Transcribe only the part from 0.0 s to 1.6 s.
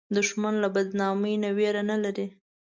دښمن له بدنامۍ نه